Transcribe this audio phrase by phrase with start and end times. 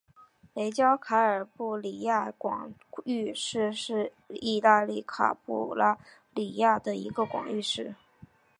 [0.55, 2.73] 雷焦卡拉布里亚广
[3.05, 5.75] 域市是意大利卡拉布
[6.33, 7.93] 里亚的一个广域市。